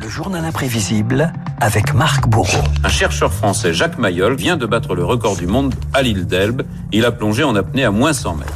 [0.00, 2.62] Le journal imprévisible avec Marc Bourreau.
[2.84, 6.62] Un chercheur français, Jacques Mayol, vient de battre le record du monde à l'île d'Elbe.
[6.92, 8.52] Il a plongé en apnée à moins 100 mètres.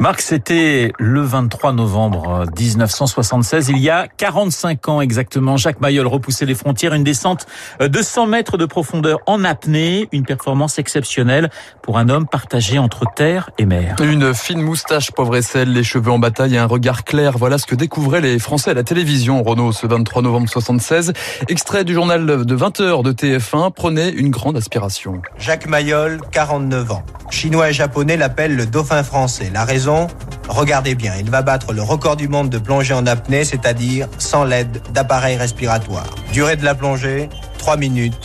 [0.00, 5.58] Marc, c'était le 23 novembre 1976, il y a 45 ans exactement.
[5.58, 7.46] Jacques Mayol repoussait les frontières, une descente
[7.80, 11.50] de 100 mètres de profondeur en apnée, une performance exceptionnelle
[11.82, 13.96] pour un homme partagé entre terre et mer.
[14.02, 17.36] Une fine moustache, pauvre et sel, les cheveux en bataille et un regard clair.
[17.36, 21.12] Voilà ce que découvraient les Français à la télévision, Renault, ce 23 novembre 76.
[21.48, 25.20] Extrait du journal de 20h de TF1, prenez une grande aspiration.
[25.36, 27.04] Jacques Mayol, 49 ans.
[27.30, 29.50] Chinois et japonais l'appellent le dauphin français.
[29.52, 30.08] La raison
[30.50, 34.42] Regardez bien, il va battre le record du monde de plongée en apnée, c'est-à-dire sans
[34.42, 36.06] l'aide d'appareil respiratoire.
[36.32, 38.18] Durée de la plongée, 3 minutes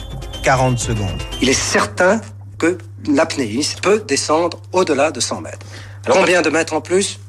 [0.43, 1.21] 40 secondes.
[1.39, 2.19] Il est certain
[2.57, 5.65] que l'apnéiste peut descendre au-delà de 100 mètres.
[6.09, 7.19] Combien de mètres en plus?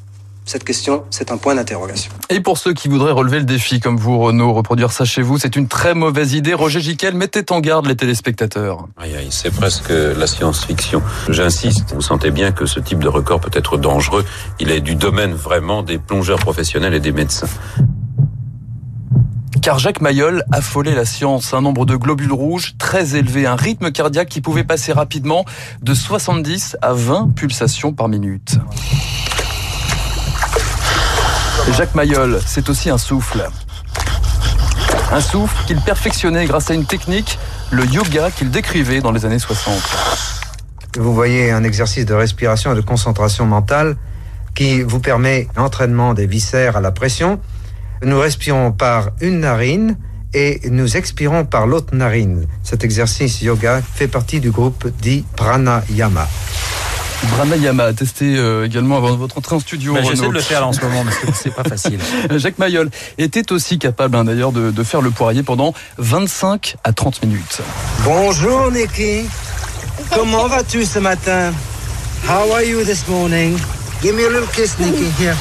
[0.47, 2.13] Cette question, c'est un point d'interrogation.
[2.31, 5.39] Et pour ceux qui voudraient relever le défi, comme vous, Renaud, reproduire ça chez vous,
[5.39, 6.55] c'est une très mauvaise idée.
[6.55, 8.87] Roger Giquel, mettez en garde les téléspectateurs.
[8.97, 11.03] Aïe, aïe, c'est presque la science-fiction.
[11.29, 14.25] J'insiste, vous sentez bien que ce type de record peut être dangereux.
[14.61, 17.49] Il est du domaine vraiment des plongeurs professionnels et des médecins
[19.66, 21.53] car Jacques Mayol affolait la science.
[21.53, 25.45] Un nombre de globules rouges très élevé, un rythme cardiaque qui pouvait passer rapidement
[25.83, 28.60] de 70 à 20 pulsations par minute.
[31.73, 33.49] Jacques Mayol, c'est aussi un souffle.
[35.13, 37.39] Un souffle qu'il perfectionnait grâce à une technique,
[37.71, 39.75] le yoga qu'il décrivait dans les années 60.
[40.99, 43.97] Vous voyez un exercice de respiration et de concentration mentale
[44.55, 47.41] qui vous permet l'entraînement des viscères à la pression.
[48.03, 49.99] Nous respirons par une narine
[50.33, 52.47] et nous expirons par l'autre narine.
[52.63, 56.27] Cet exercice yoga fait partie du groupe dit pranayama.
[57.30, 59.95] Pranayama a testé euh, également avant votre entrée en studio.
[59.95, 61.99] Bah, J'essaie de le faire là en ce moment, mais c'est pas facile.
[62.37, 66.93] Jacques Mayol était aussi capable hein, d'ailleurs de, de, faire le poirier pendant 25 à
[66.93, 67.60] 30 minutes.
[68.04, 69.27] Bonjour Nicky.
[70.15, 71.53] Comment vas-tu ce matin?
[72.28, 73.56] How are you this morning?
[74.03, 75.10] Give me a little kiss, Nicky.
[75.19, 75.34] Here.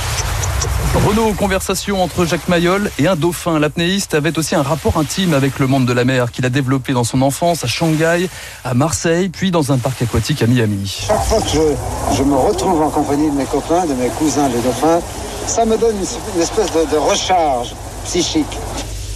[0.94, 3.60] Renaud, conversation entre Jacques Mayol et un dauphin.
[3.60, 6.94] L'apnéiste avait aussi un rapport intime avec le monde de la mer qu'il a développé
[6.94, 8.30] dans son enfance à Shanghai,
[8.64, 11.06] à Marseille, puis dans un parc aquatique à Miami.
[11.08, 14.48] Chaque fois que je, je me retrouve en compagnie de mes copains, de mes cousins
[14.50, 15.00] les dauphins,
[15.48, 17.74] ça me donne une, espèce de, de recharge
[18.06, 18.58] psychique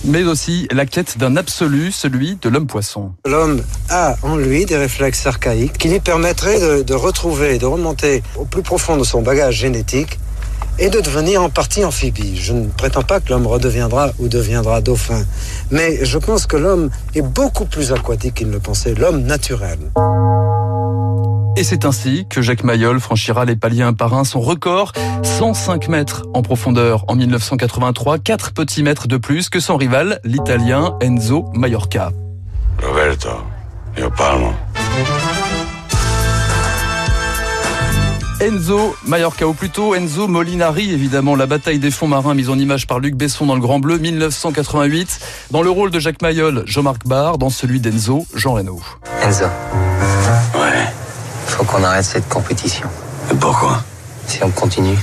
[0.06, 3.12] mais aussi la quête d'un absolu, celui de l'homme-poisson.
[3.26, 8.24] L'homme a en lui des réflexes archaïques qui lui permettraient de, de retrouver, de remonter
[8.38, 10.18] au plus profond de son bagage génétique
[10.80, 12.38] et de devenir en partie amphibie.
[12.38, 15.24] Je ne prétends pas que l'homme redeviendra ou deviendra dauphin,
[15.72, 19.80] mais je pense que l'homme est beaucoup plus aquatique qu'il ne le pensait, l'homme naturel.
[21.58, 24.24] Et c'est ainsi que Jacques Mayol franchira les paliers un par un.
[24.24, 29.76] Son record, 105 mètres en profondeur en 1983, 4 petits mètres de plus que son
[29.76, 32.12] rival, l'italien Enzo Mallorca.
[32.82, 33.44] Roberto,
[33.98, 34.54] io palmo.
[38.42, 42.88] Enzo Mallorca, ou plutôt Enzo Molinari, évidemment, la bataille des fonds marins mise en image
[42.88, 45.20] par Luc Besson dans Le Grand Bleu, 1988.
[45.52, 48.80] Dans le rôle de Jacques Mayol, Jean-Marc Barr, dans celui d'Enzo, Jean Reno.
[49.22, 49.44] Enzo.
[49.44, 50.88] Ouais.
[51.48, 52.88] Faut qu'on arrête cette compétition.
[53.30, 53.84] Et pourquoi?
[54.26, 54.98] Si on continue,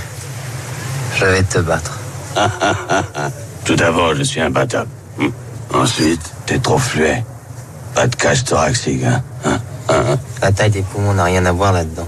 [1.17, 1.99] je vais te battre.
[3.67, 4.89] Tout d'abord, je suis imbattable.
[5.21, 5.31] Hum.
[5.75, 7.23] Ensuite, t'es trop fluet.
[7.95, 9.59] Pas de cage thoracique, hein, hein,
[9.91, 12.07] hein La taille des poumons n'a rien à voir là-dedans.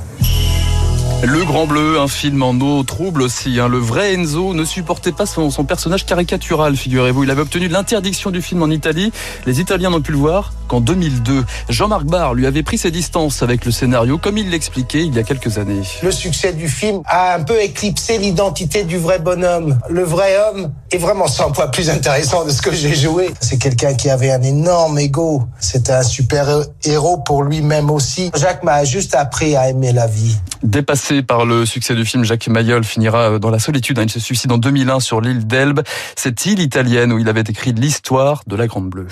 [1.25, 3.59] Le Grand Bleu, un film en eau trouble aussi.
[3.59, 3.67] Hein.
[3.67, 7.25] Le vrai Enzo ne supportait pas son, son personnage caricatural, figurez-vous.
[7.25, 9.11] Il avait obtenu l'interdiction du film en Italie.
[9.45, 11.45] Les Italiens n'ont pu le voir qu'en 2002.
[11.71, 15.19] Jean-Marc Barr lui avait pris ses distances avec le scénario, comme il l'expliquait il y
[15.19, 15.83] a quelques années.
[16.05, 19.77] Le succès du film a un peu éclipsé l'identité du vrai bonhomme.
[19.91, 23.31] Le vrai homme est vraiment 100 fois plus intéressant de ce que j'ai joué.
[23.41, 25.45] C'est quelqu'un qui avait un énorme ego.
[25.61, 28.31] C'était un super héros pour lui-même aussi.
[28.35, 30.37] Jacques m'a juste appris à aimer la vie.
[30.63, 33.99] Dépassé par le succès du film, Jacques Mayol finira dans la solitude.
[34.03, 35.83] Il se suicide en 2001 sur l'île d'Elbe,
[36.17, 39.09] cette île italienne où il avait écrit l'histoire de la Grande Bleue.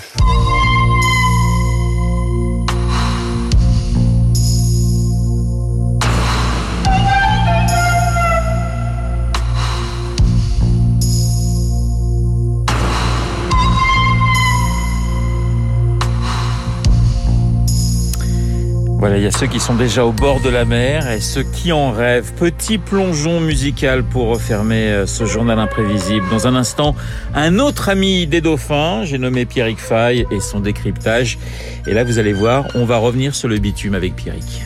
[18.99, 21.43] Voilà, il y a ceux qui sont déjà au bord de la mer et ceux
[21.43, 22.33] qui en rêvent.
[22.33, 26.27] Petit plongeon musical pour refermer ce journal imprévisible.
[26.29, 26.95] Dans un instant,
[27.35, 31.37] un autre ami des dauphins, j'ai nommé Pierrick Fay et son décryptage.
[31.85, 34.65] Et là, vous allez voir, on va revenir sur le bitume avec Pierrick.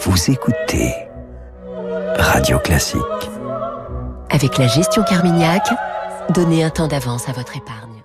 [0.00, 0.94] Vous écoutez
[2.18, 3.00] Radio Classique.
[4.30, 5.68] Avec la gestion Carmignac,
[6.30, 7.95] Donnez un temps d'avance à votre épargne.